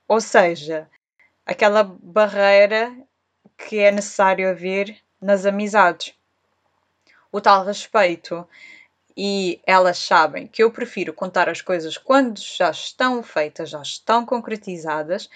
Ou 0.07 0.21
seja, 0.21 0.89
aquela 1.45 1.83
barreira 1.83 2.93
que 3.67 3.79
é 3.79 3.91
necessário 3.91 4.49
haver 4.49 4.97
nas 5.21 5.45
amizades. 5.45 6.13
O 7.31 7.39
tal 7.39 7.63
respeito. 7.63 8.47
E 9.15 9.59
elas 9.67 9.97
sabem 9.97 10.47
que 10.47 10.63
eu 10.63 10.71
prefiro 10.71 11.13
contar 11.13 11.49
as 11.49 11.61
coisas 11.61 11.97
quando 11.97 12.39
já 12.39 12.71
estão 12.71 13.21
feitas, 13.21 13.69
já 13.69 13.81
estão 13.81 14.25
concretizadas, 14.25 15.29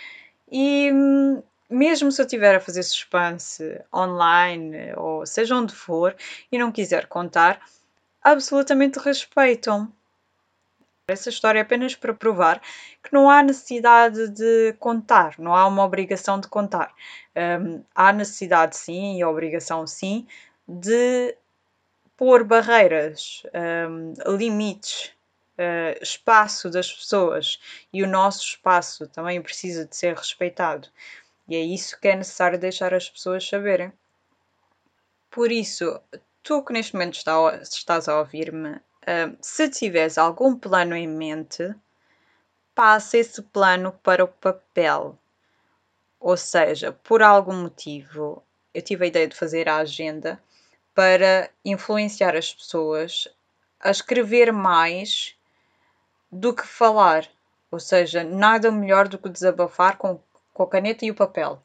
e 0.49 0.89
hum, 0.93 1.43
mesmo 1.69 2.11
se 2.11 2.21
eu 2.21 2.25
estiver 2.25 2.55
a 2.55 2.59
fazer 2.59 2.83
suspense 2.83 3.81
online 3.93 4.93
ou 4.95 5.25
seja 5.25 5.55
onde 5.55 5.75
for 5.75 6.15
e 6.51 6.57
não 6.57 6.71
quiser 6.71 7.07
contar, 7.07 7.59
absolutamente 8.23 8.99
respeitam. 8.99 9.91
Essa 11.07 11.29
história 11.29 11.59
é 11.59 11.61
apenas 11.61 11.93
para 11.95 12.15
provar 12.15 12.59
que 13.03 13.13
não 13.13 13.29
há 13.29 13.43
necessidade 13.43 14.27
de 14.29 14.73
contar, 14.79 15.35
não 15.37 15.53
há 15.53 15.67
uma 15.67 15.83
obrigação 15.83 16.39
de 16.39 16.47
contar. 16.47 16.95
Um, 17.35 17.83
há 17.93 18.11
necessidade, 18.11 18.75
sim, 18.75 19.19
e 19.19 19.23
obrigação, 19.23 19.85
sim, 19.85 20.27
de 20.67 21.37
pôr 22.17 22.43
barreiras, 22.43 23.43
um, 23.87 24.13
limites, 24.35 25.13
uh, 25.59 26.01
espaço 26.01 26.71
das 26.71 26.91
pessoas 26.91 27.59
e 27.93 28.01
o 28.01 28.07
nosso 28.07 28.43
espaço 28.43 29.07
também 29.07 29.39
precisa 29.43 29.85
de 29.85 29.95
ser 29.95 30.15
respeitado. 30.15 30.87
E 31.47 31.55
é 31.55 31.61
isso 31.61 31.99
que 32.01 32.07
é 32.07 32.15
necessário 32.15 32.57
deixar 32.57 32.95
as 32.95 33.07
pessoas 33.07 33.47
saberem. 33.47 33.93
Por 35.29 35.51
isso, 35.51 36.01
tu 36.41 36.63
que 36.63 36.73
neste 36.73 36.93
momento 36.93 37.17
está, 37.17 37.59
estás 37.61 38.07
a 38.07 38.17
ouvir-me, 38.17 38.79
se 39.41 39.69
tiveres 39.69 40.17
algum 40.17 40.57
plano 40.57 40.95
em 40.95 41.07
mente, 41.07 41.73
passa 42.73 43.17
esse 43.17 43.41
plano 43.41 43.91
para 44.03 44.23
o 44.23 44.27
papel. 44.27 45.17
Ou 46.19 46.35
seja, 46.35 46.91
por 46.91 47.21
algum 47.21 47.53
motivo, 47.53 48.43
eu 48.73 48.81
tive 48.81 49.05
a 49.05 49.07
ideia 49.07 49.27
de 49.27 49.35
fazer 49.35 49.69
a 49.69 49.77
agenda 49.77 50.41
para 50.93 51.49
influenciar 51.63 52.35
as 52.35 52.53
pessoas 52.53 53.27
a 53.79 53.91
escrever 53.91 54.51
mais 54.51 55.35
do 56.31 56.53
que 56.53 56.65
falar. 56.65 57.27
Ou 57.71 57.79
seja, 57.79 58.23
nada 58.23 58.71
melhor 58.71 59.07
do 59.07 59.17
que 59.17 59.29
desabafar 59.29 59.97
com, 59.97 60.19
com 60.53 60.63
a 60.63 60.67
caneta 60.67 61.05
e 61.05 61.11
o 61.11 61.15
papel. 61.15 61.61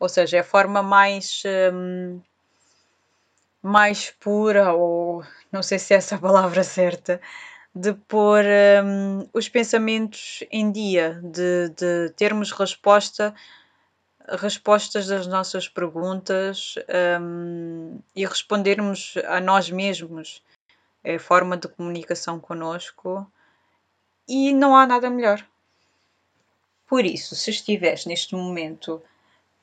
Ou 0.00 0.08
seja, 0.08 0.38
é 0.38 0.40
a 0.40 0.44
forma 0.44 0.82
mais. 0.82 1.42
Hum, 1.72 2.20
mais 3.62 4.10
pura, 4.10 4.72
ou 4.72 5.24
não 5.50 5.62
sei 5.62 5.78
se 5.78 5.94
é 5.94 5.96
essa 5.96 6.16
a 6.16 6.18
palavra 6.20 6.64
certa, 6.64 7.20
de 7.74 7.94
pôr 7.94 8.44
um, 8.84 9.28
os 9.32 9.48
pensamentos 9.48 10.44
em 10.50 10.70
dia, 10.70 11.20
de, 11.22 11.70
de 11.70 12.10
termos 12.16 12.50
resposta, 12.52 13.34
respostas 14.28 15.06
das 15.06 15.26
nossas 15.26 15.68
perguntas 15.68 16.74
um, 17.20 17.98
e 18.14 18.26
respondermos 18.26 19.14
a 19.26 19.40
nós 19.40 19.70
mesmos. 19.70 20.42
É 21.04 21.16
a 21.16 21.20
forma 21.20 21.56
de 21.56 21.68
comunicação 21.68 22.38
conosco 22.38 23.26
e 24.28 24.52
não 24.52 24.76
há 24.76 24.86
nada 24.86 25.10
melhor. 25.10 25.44
Por 26.86 27.04
isso, 27.04 27.34
se 27.34 27.50
estiveres 27.50 28.06
neste 28.06 28.34
momento 28.34 29.02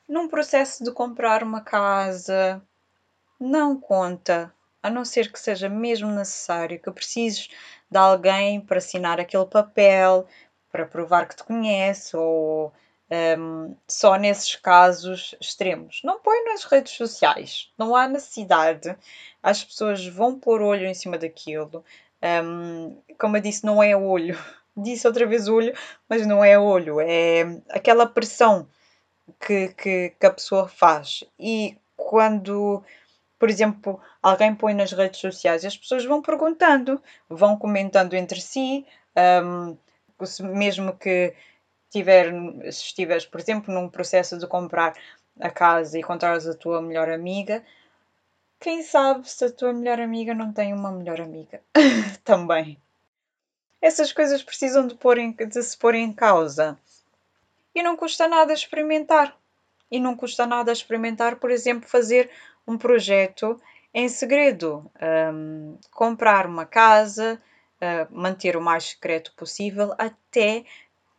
num 0.08 0.28
processo 0.28 0.82
de 0.82 0.90
comprar 0.90 1.42
uma 1.42 1.60
casa, 1.60 2.60
não 3.40 3.80
conta, 3.80 4.52
a 4.82 4.90
não 4.90 5.04
ser 5.04 5.32
que 5.32 5.40
seja 5.40 5.68
mesmo 5.68 6.10
necessário, 6.10 6.78
que 6.78 6.90
precises 6.90 7.48
de 7.90 7.98
alguém 7.98 8.60
para 8.60 8.78
assinar 8.78 9.18
aquele 9.18 9.46
papel, 9.46 10.26
para 10.70 10.86
provar 10.86 11.26
que 11.26 11.36
te 11.36 11.44
conhece, 11.44 12.16
ou 12.16 12.72
um, 13.10 13.74
só 13.88 14.16
nesses 14.16 14.54
casos 14.56 15.34
extremos. 15.40 16.00
Não 16.04 16.20
põe 16.20 16.44
nas 16.44 16.64
redes 16.64 16.92
sociais, 16.92 17.70
não 17.76 17.96
há 17.96 18.06
necessidade. 18.06 18.96
As 19.42 19.64
pessoas 19.64 20.06
vão 20.06 20.38
pôr 20.38 20.62
olho 20.62 20.86
em 20.86 20.94
cima 20.94 21.18
daquilo. 21.18 21.84
Um, 22.22 22.96
como 23.18 23.36
eu 23.36 23.40
disse, 23.40 23.64
não 23.64 23.82
é 23.82 23.96
olho. 23.96 24.38
Disse 24.76 25.06
outra 25.06 25.26
vez 25.26 25.48
olho, 25.48 25.76
mas 26.08 26.24
não 26.26 26.44
é 26.44 26.58
olho. 26.58 27.00
É 27.00 27.60
aquela 27.70 28.06
pressão 28.06 28.68
que, 29.40 29.68
que, 29.68 30.14
que 30.18 30.26
a 30.26 30.30
pessoa 30.30 30.68
faz. 30.68 31.24
E 31.38 31.76
quando 31.96 32.82
por 33.40 33.48
exemplo, 33.48 33.98
alguém 34.22 34.54
põe 34.54 34.74
nas 34.74 34.92
redes 34.92 35.18
sociais, 35.18 35.64
as 35.64 35.74
pessoas 35.74 36.04
vão 36.04 36.20
perguntando, 36.20 37.02
vão 37.26 37.56
comentando 37.56 38.12
entre 38.12 38.38
si, 38.38 38.86
um, 39.16 39.76
mesmo 40.54 40.94
que 40.94 41.34
tiver, 41.88 42.30
se 42.64 42.84
estiveres, 42.84 43.24
por 43.24 43.40
exemplo, 43.40 43.72
num 43.72 43.88
processo 43.88 44.38
de 44.38 44.46
comprar 44.46 44.94
a 45.40 45.48
casa 45.48 45.96
e 45.96 46.02
encontrares 46.02 46.46
a 46.46 46.54
tua 46.54 46.82
melhor 46.82 47.08
amiga, 47.08 47.64
quem 48.60 48.82
sabe 48.82 49.28
se 49.28 49.46
a 49.46 49.50
tua 49.50 49.72
melhor 49.72 49.98
amiga 49.98 50.34
não 50.34 50.52
tem 50.52 50.74
uma 50.74 50.92
melhor 50.92 51.18
amiga 51.18 51.62
também. 52.22 52.76
Essas 53.80 54.12
coisas 54.12 54.42
precisam 54.42 54.86
de, 54.86 54.94
pôr 54.96 55.16
em, 55.16 55.32
de 55.32 55.62
se 55.62 55.78
pôr 55.78 55.94
em 55.94 56.12
causa. 56.12 56.78
E 57.74 57.82
não 57.82 57.96
custa 57.96 58.28
nada 58.28 58.52
experimentar. 58.52 59.34
E 59.90 59.98
não 59.98 60.14
custa 60.14 60.46
nada 60.46 60.70
experimentar, 60.70 61.36
por 61.36 61.50
exemplo, 61.50 61.88
fazer 61.88 62.30
um 62.66 62.78
projeto 62.78 63.60
em 63.92 64.08
segredo. 64.08 64.90
Um, 65.32 65.78
comprar 65.90 66.46
uma 66.46 66.64
casa, 66.64 67.40
uh, 67.80 68.14
manter 68.14 68.56
o 68.56 68.60
mais 68.60 68.84
secreto 68.84 69.32
possível 69.34 69.94
até 69.98 70.64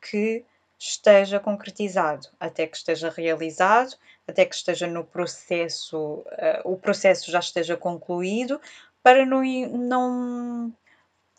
que 0.01 0.43
esteja 0.79 1.39
concretizado, 1.39 2.27
até 2.39 2.65
que 2.65 2.75
esteja 2.75 3.10
realizado, 3.10 3.95
até 4.27 4.45
que 4.45 4.55
esteja 4.55 4.88
no 4.88 5.03
processo, 5.03 5.98
uh, 5.98 6.25
o 6.63 6.77
processo 6.77 7.29
já 7.31 7.39
esteja 7.39 7.77
concluído, 7.77 8.60
para 9.03 9.25
não, 9.25 9.43
não 9.43 10.74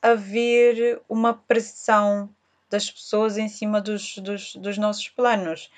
haver 0.00 1.00
uma 1.08 1.34
pressão 1.34 2.28
das 2.68 2.90
pessoas 2.90 3.36
em 3.36 3.48
cima 3.48 3.80
dos, 3.80 4.16
dos, 4.18 4.56
dos 4.56 4.78
nossos 4.78 5.08
planos, 5.08 5.70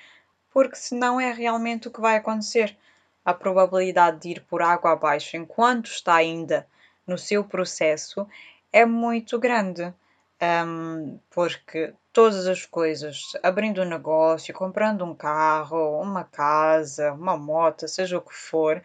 porque 0.51 0.75
senão 0.75 1.19
é 1.19 1.31
realmente 1.31 1.87
o 1.87 1.91
que 1.91 1.99
vai 1.99 2.15
acontecer. 2.15 2.77
A 3.25 3.33
probabilidade 3.33 4.19
de 4.21 4.29
ir 4.29 4.41
por 4.41 4.61
água 4.61 4.91
abaixo 4.91 5.35
enquanto 5.35 5.87
está 5.87 6.15
ainda 6.15 6.67
no 7.05 7.17
seu 7.17 7.43
processo 7.43 8.27
é 8.71 8.85
muito 8.85 9.39
grande. 9.39 9.93
Um, 10.41 11.17
porque 11.29 11.93
todas 12.11 12.45
as 12.45 12.65
coisas, 12.65 13.33
abrindo 13.41 13.81
um 13.81 13.85
negócio, 13.85 14.53
comprando 14.53 15.03
um 15.03 15.15
carro, 15.15 15.99
uma 16.01 16.23
casa, 16.23 17.13
uma 17.13 17.35
moto, 17.37 17.87
seja 17.87 18.17
o 18.17 18.21
que 18.21 18.33
for, 18.33 18.81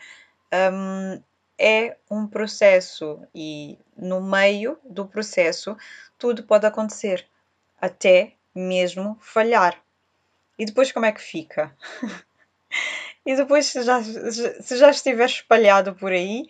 um, 0.53 1.23
é 1.59 1.97
um 2.11 2.27
processo 2.27 3.23
e 3.35 3.79
no 3.97 4.21
meio 4.21 4.79
do 4.85 5.07
processo 5.07 5.77
tudo 6.19 6.43
pode 6.43 6.67
acontecer, 6.67 7.27
até 7.81 8.33
mesmo 8.55 9.19
falhar. 9.21 9.77
E 10.59 10.65
depois 10.65 10.91
como 10.93 11.07
é 11.07 11.13
que 11.13 11.21
fica? 11.21 11.77
e 13.25 13.37
depois, 13.37 13.67
se 13.67 13.83
já, 13.83 14.03
se 14.03 14.77
já 14.77 14.91
estiver 14.91 15.27
espalhado 15.27 15.95
por 15.95 16.13
aí, 16.13 16.47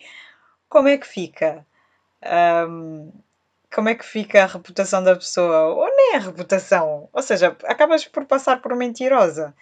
como 0.69 0.87
é 0.87 0.97
que 0.97 1.07
fica? 1.07 1.65
Um, 2.69 3.11
como 3.73 3.89
é 3.89 3.95
que 3.95 4.05
fica 4.05 4.43
a 4.43 4.47
reputação 4.47 5.03
da 5.03 5.15
pessoa? 5.15 5.67
Ou 5.67 5.87
nem 5.95 6.15
a 6.15 6.19
reputação. 6.19 7.09
Ou 7.11 7.21
seja, 7.21 7.55
acabas 7.65 8.05
por 8.05 8.25
passar 8.25 8.61
por 8.61 8.75
mentirosa. 8.75 9.55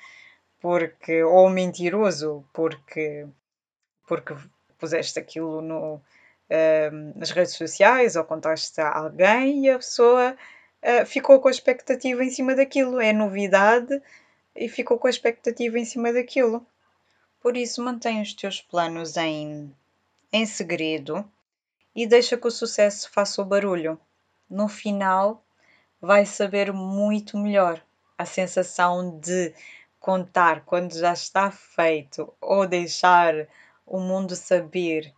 Porque, 0.60 1.24
ou 1.24 1.50
mentiroso, 1.50 2.46
porque, 2.54 3.28
porque 4.08 4.36
puseste 4.78 5.20
aquilo 5.20 5.62
no, 5.62 6.02
nas 7.16 7.32
redes 7.32 7.56
sociais 7.56 8.16
ou 8.16 8.24
contaste 8.24 8.82
a 8.82 8.92
alguém 8.92 9.66
e 9.66 9.70
a 9.70 9.78
pessoa 9.78 10.36
uh, 10.84 11.06
ficou 11.06 11.40
com 11.40 11.48
a 11.48 11.52
expectativa 11.52 12.24
em 12.24 12.30
cima 12.30 12.56
daquilo. 12.56 13.00
É 13.00 13.14
novidade 13.14 14.02
e 14.56 14.68
ficou 14.68 14.98
com 14.98 15.08
a 15.08 15.12
expectativa 15.12 15.78
em 15.78 15.86
cima 15.86 16.12
daquilo. 16.12 16.66
Por 17.42 17.56
isso, 17.56 17.84
mantém 17.84 18.22
os 18.22 18.34
teus 18.34 18.62
planos 18.62 19.16
em, 19.18 19.74
em 20.32 20.46
segredo 20.46 21.30
e 21.96 22.06
deixa 22.06 22.38
que 22.38 22.48
o 22.48 22.52
sucesso 22.52 23.10
faça 23.12 23.42
o 23.42 23.46
barulho. 23.46 24.00
No 24.50 24.68
final, 24.68 25.44
vai 26.02 26.26
saber 26.26 26.72
muito 26.74 27.38
melhor 27.38 27.82
a 28.18 28.26
sensação 28.26 29.20
de 29.20 29.54
contar 30.00 30.64
quando 30.66 30.98
já 30.98 31.14
está 31.14 31.52
feito 31.52 32.34
ou 32.42 32.68
deixar 32.68 33.48
o 33.86 34.00
mundo 34.00 34.36
saber 34.36 35.14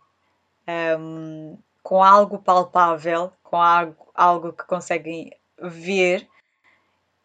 um, 0.98 1.58
com 1.82 2.02
algo 2.02 2.38
palpável, 2.38 3.32
com 3.42 3.56
algo, 3.56 4.08
algo 4.14 4.52
que 4.52 4.64
conseguem 4.64 5.32
ver, 5.60 6.28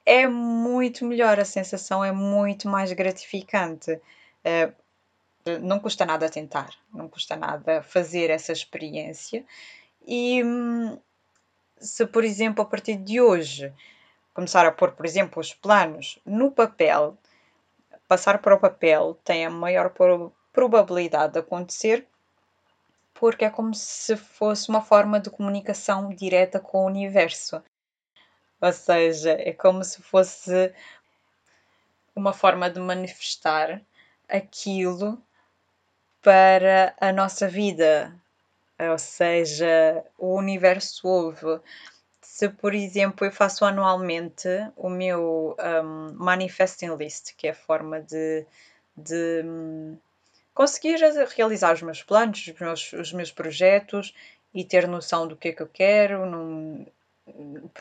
é 0.06 0.28
muito 0.28 1.06
melhor, 1.06 1.40
a 1.40 1.46
sensação 1.46 2.04
é 2.04 2.12
muito 2.12 2.70
mais 2.70 2.92
gratificante. 2.94 3.94
Uh, 3.94 4.74
não 5.60 5.80
custa 5.80 6.06
nada 6.06 6.30
tentar, 6.30 6.70
não 6.94 7.08
custa 7.08 7.36
nada 7.36 7.82
fazer 7.82 8.30
essa 8.30 8.52
experiência. 8.52 9.46
E 10.06 10.44
hum, 10.44 10.98
se, 11.80 12.06
por 12.06 12.24
exemplo, 12.24 12.62
a 12.62 12.66
partir 12.66 12.96
de 12.98 13.22
hoje 13.22 13.74
começar 14.34 14.66
a 14.66 14.72
pôr, 14.72 14.92
por 14.92 15.06
exemplo, 15.06 15.40
os 15.40 15.54
planos 15.54 16.20
no 16.26 16.52
papel, 16.52 17.18
passar 18.08 18.40
para 18.40 18.56
o 18.56 18.60
papel 18.60 19.20
tem 19.24 19.46
a 19.46 19.50
maior 19.50 19.94
probabilidade 20.54 21.34
de 21.34 21.40
acontecer 21.40 22.08
porque 23.20 23.46
é 23.46 23.50
como 23.50 23.74
se 23.74 24.16
fosse 24.16 24.70
uma 24.70 24.82
forma 24.82 25.20
de 25.20 25.30
comunicação 25.30 26.10
direta 26.10 26.60
com 26.60 26.84
o 26.84 26.86
universo. 26.86 27.64
Ou 28.62 28.72
seja, 28.72 29.32
é 29.32 29.54
como 29.54 29.84
se 29.84 30.02
fosse 30.02 30.74
uma 32.16 32.34
forma 32.34 32.70
de 32.70 32.80
manifestar 32.80 33.82
aquilo 34.28 35.22
para 36.28 36.94
a 37.00 37.14
nossa 37.14 37.48
vida. 37.48 38.14
Ou 38.78 38.98
seja, 38.98 40.04
o 40.18 40.36
universo 40.36 41.08
ouve. 41.08 41.62
Se, 42.22 42.50
por 42.50 42.76
exemplo, 42.76 43.26
eu 43.26 43.32
faço 43.32 43.64
anualmente 43.64 44.50
o 44.76 44.90
meu 44.90 45.56
um, 45.58 46.14
manifesting 46.16 46.94
list, 46.98 47.34
que 47.38 47.48
é 47.48 47.52
a 47.52 47.56
forma 47.56 48.02
de, 48.02 48.46
de 48.98 49.42
um, 49.46 49.98
conseguir 50.54 50.98
realizar 51.34 51.74
os 51.74 51.82
meus 51.82 52.04
planos, 52.04 52.46
os 52.46 52.60
meus, 52.60 52.92
os 52.92 53.14
meus 53.14 53.32
projetos 53.32 54.14
e 54.54 54.66
ter 54.66 54.86
noção 54.86 55.30
do 55.30 55.38
que 55.38 55.48
é 55.48 55.54
que 55.54 55.62
eu 55.62 55.70
quero 55.70 56.26
num, 56.26 56.86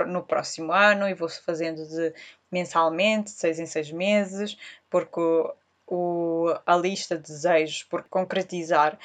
no 0.07 0.23
próximo 0.23 0.73
ano 0.73 1.09
e 1.09 1.15
vou 1.15 1.29
fazendo 1.29 1.85
de 1.85 2.15
mensalmente, 2.53 3.33
seis 3.33 3.59
em 3.59 3.67
seis 3.67 3.91
meses, 3.91 4.57
porque 4.89 5.21
o, 5.87 6.55
a 6.65 6.77
lista 6.77 7.17
de 7.17 7.23
desejos 7.23 7.83
por 7.85 8.03
concretizar 8.05 8.99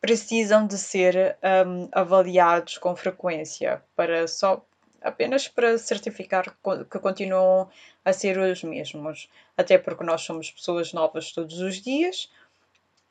precisam 0.00 0.66
de 0.66 0.78
ser 0.78 1.36
um, 1.66 1.88
avaliados 1.92 2.78
com 2.78 2.94
frequência 2.94 3.82
para 3.96 4.28
só 4.28 4.64
apenas 5.00 5.46
para 5.48 5.78
certificar 5.78 6.56
que 6.90 6.98
continuam 6.98 7.68
a 8.04 8.12
ser 8.12 8.38
os 8.38 8.62
mesmos, 8.62 9.28
até 9.56 9.78
porque 9.78 10.04
nós 10.04 10.22
somos 10.22 10.50
pessoas 10.50 10.92
novas 10.92 11.32
todos 11.32 11.60
os 11.60 11.76
dias 11.80 12.30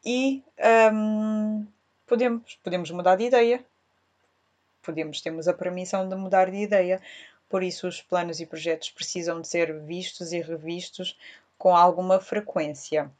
e 0.06 0.44
um, 0.94 1.66
podemos, 2.06 2.58
podemos 2.64 2.92
mudar 2.92 3.16
de 3.16 3.26
ideia. 3.26 3.64
Podemos, 4.82 5.22
temos 5.22 5.48
a 5.48 5.54
permissão 5.54 6.08
de 6.08 6.16
mudar 6.16 6.50
de 6.50 6.58
ideia. 6.58 7.02
Por 7.50 7.62
isso, 7.64 7.88
os 7.88 8.02
planos 8.02 8.40
e 8.40 8.46
projetos 8.46 8.90
precisam 8.90 9.42
de 9.42 9.48
ser 9.48 9.78
vistos 9.82 10.32
e 10.32 10.42
revistos 10.42 11.18
com 11.58 11.76
alguma 11.76 12.20
frequência. 12.20 13.12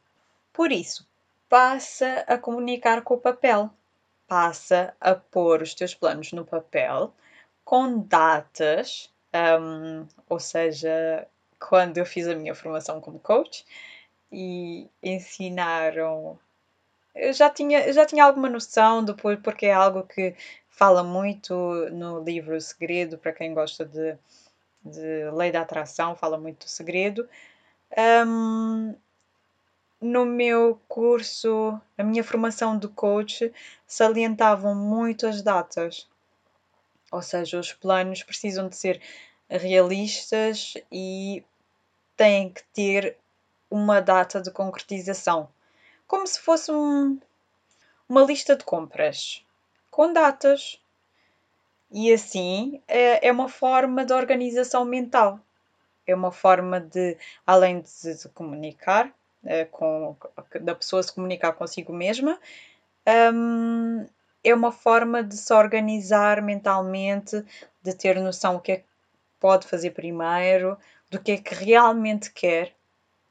Por 0.52 0.72
isso, 0.72 1.06
passa 1.48 2.24
a 2.26 2.38
comunicar 2.38 3.02
com 3.02 3.14
o 3.14 3.20
papel. 3.20 3.70
Passa 4.26 4.94
a 5.00 5.14
pôr 5.14 5.62
os 5.62 5.74
teus 5.74 5.94
planos 5.94 6.32
no 6.32 6.44
papel 6.44 7.14
com 7.64 7.98
datas, 8.00 9.12
um, 9.60 10.06
ou 10.28 10.40
seja, 10.40 11.26
quando 11.58 11.98
eu 11.98 12.06
fiz 12.06 12.26
a 12.26 12.34
minha 12.34 12.54
formação 12.54 13.00
como 13.00 13.18
coach 13.18 13.66
e 14.32 14.88
ensinaram. 15.02 16.38
Eu 17.14 17.32
já 17.32 17.50
tinha, 17.50 17.92
já 17.92 18.06
tinha 18.06 18.24
alguma 18.24 18.48
noção 18.48 19.04
depois, 19.04 19.38
porque 19.40 19.66
é 19.66 19.72
algo 19.72 20.02
que 20.04 20.34
fala 20.68 21.02
muito 21.02 21.54
no 21.90 22.22
livro 22.22 22.60
Segredo, 22.60 23.18
para 23.18 23.32
quem 23.32 23.52
gosta 23.52 23.84
de, 23.84 24.16
de 24.84 25.30
lei 25.32 25.50
da 25.50 25.62
atração, 25.62 26.16
fala 26.16 26.38
muito 26.38 26.64
do 26.64 26.70
segredo. 26.70 27.28
Um, 27.96 28.94
no 30.00 30.24
meu 30.24 30.80
curso, 30.88 31.80
a 31.96 32.04
minha 32.04 32.22
formação 32.22 32.78
de 32.78 32.88
coach, 32.88 33.52
salientavam 33.86 34.74
muito 34.74 35.26
as 35.26 35.42
datas. 35.42 36.08
Ou 37.10 37.22
seja, 37.22 37.58
os 37.58 37.72
planos 37.72 38.22
precisam 38.22 38.68
de 38.68 38.76
ser 38.76 39.00
realistas 39.48 40.74
e 40.92 41.42
têm 42.16 42.50
que 42.50 42.62
ter 42.74 43.16
uma 43.70 44.00
data 44.00 44.40
de 44.40 44.50
concretização. 44.50 45.48
Como 46.06 46.26
se 46.26 46.40
fosse 46.40 46.70
um, 46.70 47.18
uma 48.08 48.22
lista 48.22 48.56
de 48.56 48.64
compras 48.64 49.44
com 49.90 50.12
datas. 50.12 50.80
E 51.90 52.12
assim 52.12 52.80
é, 52.86 53.28
é 53.28 53.32
uma 53.32 53.48
forma 53.48 54.04
de 54.04 54.12
organização 54.12 54.84
mental. 54.84 55.40
É 56.08 56.14
uma 56.14 56.32
forma 56.32 56.80
de, 56.80 57.16
além 57.46 57.82
de, 57.82 58.14
de 58.14 58.28
comunicar, 58.30 59.12
eh, 59.44 59.66
com, 59.66 60.16
da 60.60 60.74
pessoa 60.74 61.02
se 61.02 61.12
comunicar 61.12 61.52
consigo 61.52 61.92
mesma, 61.92 62.40
um, 63.32 64.06
é 64.42 64.54
uma 64.54 64.72
forma 64.72 65.22
de 65.22 65.36
se 65.36 65.52
organizar 65.52 66.42
mentalmente, 66.42 67.44
de 67.82 67.94
ter 67.94 68.18
noção 68.20 68.56
o 68.56 68.60
que 68.60 68.72
é 68.72 68.76
que 68.78 68.84
pode 69.38 69.66
fazer 69.66 69.90
primeiro, 69.90 70.78
do 71.10 71.20
que 71.20 71.32
é 71.32 71.36
que 71.38 71.54
realmente 71.54 72.32
quer, 72.32 72.74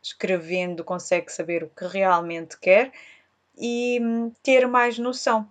escrevendo 0.02 0.84
consegue 0.84 1.32
saber 1.32 1.64
o 1.64 1.70
que 1.70 1.86
realmente 1.86 2.58
quer 2.58 2.92
e 3.58 4.00
hum, 4.02 4.32
ter 4.42 4.68
mais 4.68 4.98
noção. 4.98 5.50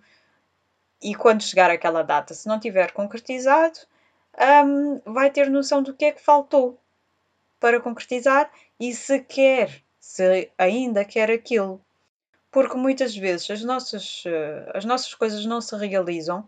E 1.01 1.13
quando 1.13 1.43
chegar 1.43 1.69
aquela 1.69 2.03
data, 2.03 2.33
se 2.33 2.47
não 2.47 2.59
tiver 2.59 2.91
concretizado, 2.91 3.79
um, 4.65 4.99
vai 5.05 5.29
ter 5.29 5.49
noção 5.49 5.83
do 5.83 5.93
que 5.93 6.05
é 6.05 6.11
que 6.11 6.21
faltou 6.21 6.79
para 7.59 7.79
concretizar 7.79 8.51
e 8.79 8.93
se 8.93 9.19
quer, 9.19 9.83
se 9.99 10.49
ainda 10.57 11.03
quer 11.03 11.31
aquilo. 11.31 11.81
Porque 12.51 12.75
muitas 12.75 13.15
vezes 13.15 13.49
as 13.51 13.63
nossas, 13.63 14.23
eh, 14.25 14.71
as 14.73 14.85
nossas 14.85 15.13
coisas 15.13 15.45
não 15.45 15.61
se 15.61 15.75
realizam 15.75 16.47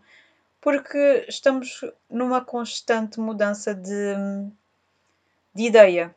porque 0.60 1.24
estamos 1.28 1.84
numa 2.08 2.44
constante 2.44 3.18
mudança 3.18 3.74
de, 3.74 4.14
de 5.54 5.64
ideia. 5.64 6.14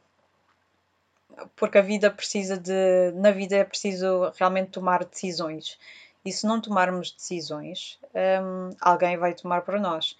Porque 1.55 1.77
a 1.77 1.81
vida 1.81 2.11
precisa 2.11 2.57
de. 2.57 3.11
Na 3.15 3.31
vida 3.31 3.55
é 3.55 3.63
preciso 3.63 4.31
realmente 4.37 4.71
tomar 4.71 5.03
decisões. 5.03 5.79
E 6.23 6.31
se 6.31 6.45
não 6.45 6.61
tomarmos 6.61 7.11
decisões, 7.11 7.99
um, 8.13 8.75
alguém 8.79 9.17
vai 9.17 9.33
tomar 9.33 9.61
por 9.61 9.79
nós. 9.79 10.17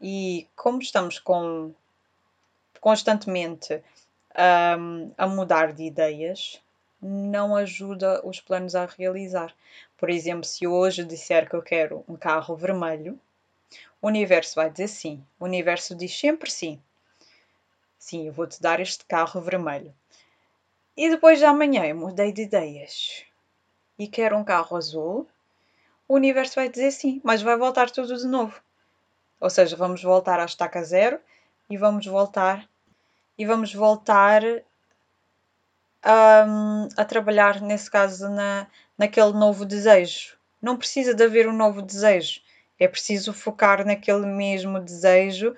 E 0.00 0.46
como 0.56 0.80
estamos 0.80 1.18
com, 1.18 1.72
constantemente 2.80 3.82
um, 4.36 5.12
a 5.16 5.26
mudar 5.26 5.72
de 5.72 5.84
ideias, 5.84 6.60
não 7.00 7.54
ajuda 7.54 8.20
os 8.26 8.40
planos 8.40 8.74
a 8.74 8.86
realizar. 8.86 9.54
Por 9.96 10.10
exemplo, 10.10 10.44
se 10.44 10.66
hoje 10.66 11.04
disser 11.04 11.48
que 11.48 11.54
eu 11.54 11.62
quero 11.62 12.04
um 12.08 12.16
carro 12.16 12.56
vermelho, 12.56 13.18
o 14.00 14.06
universo 14.06 14.54
vai 14.56 14.70
dizer 14.70 14.88
sim. 14.88 15.24
O 15.38 15.44
universo 15.44 15.94
diz 15.94 16.16
sempre 16.16 16.50
sim. 16.50 16.80
Sim, 17.98 18.26
eu 18.26 18.32
vou-te 18.32 18.60
dar 18.60 18.80
este 18.80 19.04
carro 19.04 19.40
vermelho. 19.40 19.94
E 20.96 21.08
depois 21.08 21.38
de 21.38 21.44
amanhã 21.44 21.84
eu 21.84 21.96
mudei 21.96 22.32
de 22.32 22.42
ideias 22.42 23.24
e 23.98 24.06
quero 24.06 24.36
um 24.36 24.44
carro 24.44 24.76
azul, 24.76 25.28
o 26.08 26.14
universo 26.14 26.56
vai 26.56 26.68
dizer 26.68 26.90
sim, 26.90 27.20
mas 27.22 27.42
vai 27.42 27.56
voltar 27.56 27.90
tudo 27.90 28.16
de 28.16 28.26
novo. 28.26 28.60
Ou 29.40 29.50
seja, 29.50 29.76
vamos 29.76 30.02
voltar 30.02 30.40
à 30.40 30.44
estaca 30.44 30.82
zero 30.82 31.20
e 31.68 31.76
vamos 31.76 32.06
voltar 32.06 32.68
e 33.38 33.46
vamos 33.46 33.72
voltar 33.72 34.42
a, 36.02 36.46
a 36.96 37.04
trabalhar, 37.04 37.60
nesse 37.60 37.90
caso, 37.90 38.28
na, 38.28 38.66
naquele 38.96 39.32
novo 39.32 39.64
desejo. 39.64 40.36
Não 40.60 40.76
precisa 40.76 41.14
de 41.14 41.22
haver 41.22 41.48
um 41.48 41.52
novo 41.52 41.80
desejo, 41.80 42.40
é 42.78 42.88
preciso 42.88 43.32
focar 43.32 43.86
naquele 43.86 44.26
mesmo 44.26 44.80
desejo, 44.80 45.54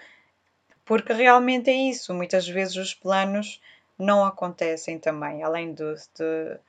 porque 0.85 1.13
realmente 1.13 1.71
é 1.71 1.75
isso. 1.75 2.13
Muitas 2.13 2.47
vezes 2.47 2.77
os 2.77 2.95
planos 2.95 3.61
não 3.99 4.25
acontecem 4.25 4.99
também, 4.99 5.43
além 5.43 5.73
do, 5.73 5.95
do, 5.95 6.61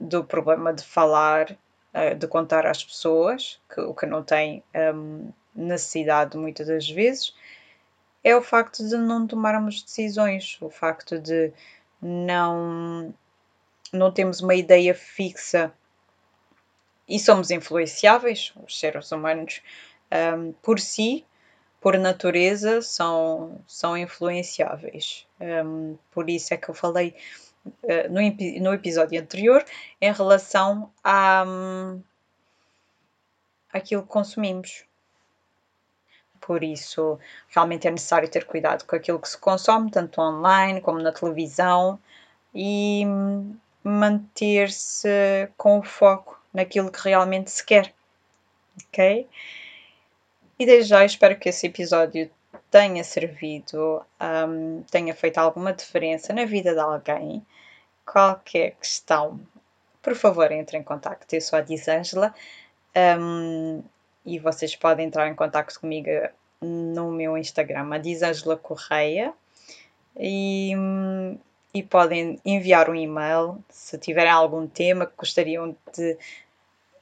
do 0.00 0.24
problema 0.24 0.72
de 0.72 0.84
falar, 0.84 1.56
eh, 1.94 2.14
de 2.14 2.26
contar 2.26 2.66
às 2.66 2.84
pessoas, 2.84 3.60
que, 3.72 3.80
o 3.80 3.94
que 3.94 4.06
não 4.06 4.22
tem 4.22 4.62
um, 4.94 5.32
necessidade 5.54 6.36
muitas 6.36 6.66
das 6.66 6.88
vezes, 6.88 7.34
é 8.24 8.36
o 8.36 8.42
facto 8.42 8.86
de 8.86 8.96
não 8.96 9.26
tomarmos 9.26 9.82
decisões, 9.82 10.58
o 10.60 10.70
facto 10.70 11.18
de 11.18 11.52
não, 12.00 13.14
não 13.92 14.12
termos 14.12 14.40
uma 14.40 14.54
ideia 14.54 14.94
fixa 14.94 15.72
e 17.08 17.18
somos 17.18 17.50
influenciáveis, 17.50 18.52
os 18.64 18.78
seres 18.78 19.10
humanos, 19.12 19.60
um, 20.36 20.52
por 20.62 20.78
si, 20.78 21.26
por 21.80 21.98
natureza, 21.98 22.80
são, 22.80 23.60
são 23.66 23.96
influenciáveis. 23.96 25.26
Um, 25.40 25.98
por 26.10 26.30
isso 26.30 26.54
é 26.54 26.56
que 26.56 26.68
eu 26.68 26.74
falei 26.74 27.14
uh, 27.66 28.08
no, 28.08 28.20
no 28.62 28.72
episódio 28.72 29.20
anterior 29.20 29.64
em 30.00 30.12
relação 30.12 30.92
a 31.02 31.44
um, 31.46 32.02
aquilo 33.72 34.02
que 34.02 34.08
consumimos. 34.08 34.84
Por 36.44 36.64
isso, 36.64 37.18
realmente 37.48 37.86
é 37.86 37.90
necessário 37.90 38.28
ter 38.28 38.44
cuidado 38.44 38.84
com 38.84 38.96
aquilo 38.96 39.20
que 39.20 39.28
se 39.28 39.38
consome, 39.38 39.90
tanto 39.90 40.20
online 40.20 40.80
como 40.80 40.98
na 40.98 41.12
televisão, 41.12 41.98
e 42.54 43.04
manter-se 43.82 45.08
com 45.56 45.78
o 45.78 45.82
foco 45.82 46.40
naquilo 46.52 46.90
que 46.90 47.08
realmente 47.08 47.50
se 47.50 47.64
quer. 47.64 47.94
Ok? 48.88 49.28
E 50.58 50.66
desde 50.66 50.90
já 50.90 51.04
espero 51.04 51.38
que 51.38 51.48
esse 51.48 51.66
episódio 51.66 52.30
tenha 52.70 53.04
servido, 53.04 54.04
um, 54.48 54.82
tenha 54.90 55.14
feito 55.14 55.38
alguma 55.38 55.72
diferença 55.72 56.32
na 56.32 56.44
vida 56.44 56.74
de 56.74 56.80
alguém. 56.80 57.44
Qualquer 58.04 58.72
questão, 58.72 59.40
por 60.02 60.14
favor, 60.14 60.50
entre 60.50 60.76
em 60.76 60.82
contato. 60.82 61.26
Eu 61.32 61.40
sou 61.40 61.58
a 61.58 61.62
Disângela. 61.62 62.34
Um, 62.96 63.82
e 64.24 64.38
vocês 64.38 64.74
podem 64.76 65.06
entrar 65.06 65.28
em 65.28 65.34
contato 65.34 65.78
comigo 65.78 66.08
no 66.60 67.10
meu 67.10 67.36
Instagram, 67.36 67.92
a 67.92 67.98
Disângela 67.98 68.56
Correia, 68.56 69.34
e, 70.16 70.72
e 71.74 71.82
podem 71.82 72.40
enviar 72.44 72.88
um 72.88 72.94
e-mail 72.94 73.58
se 73.68 73.98
tiverem 73.98 74.30
algum 74.30 74.64
tema 74.66 75.06
que 75.06 75.16
gostariam 75.16 75.76
de, 75.92 76.16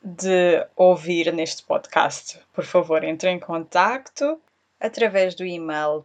de 0.03 0.67
ouvir 0.77 1.31
neste 1.33 1.63
podcast. 1.65 2.41
Por 2.53 2.65
favor, 2.65 3.05
entrem 3.05 3.37
em 3.37 3.41
contato 3.41 4.41
através 4.79 5.35
do 5.35 5.45
e-mail 5.45 6.05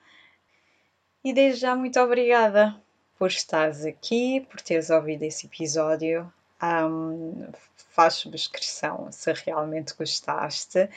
e 1.24 1.34
desde 1.34 1.62
já 1.62 1.76
muito 1.76 2.00
obrigada 2.00 2.83
por 3.24 3.32
estares 3.32 3.86
aqui, 3.86 4.46
por 4.52 4.60
teres 4.60 4.90
ouvido 4.90 5.24
esse 5.24 5.46
episódio. 5.46 6.30
Um, 6.62 7.48
faz 7.92 8.16
subscrição 8.16 9.08
se 9.14 9.32
realmente 9.32 9.94
gostaste. 9.98 10.90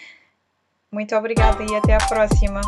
Muito 0.90 1.14
obrigada 1.14 1.62
e 1.62 1.76
até 1.76 1.94
à 1.94 1.98
próxima! 1.98 2.60